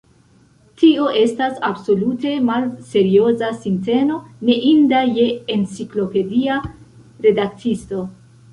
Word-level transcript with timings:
Tio 0.83 1.03
estas 1.23 1.59
absolute 1.67 2.31
malserioza 2.47 3.51
sinteno, 3.67 4.19
neinda 4.51 5.05
je 5.21 5.29
enciklopedia 5.59 6.59
redaktisto. 7.29 8.03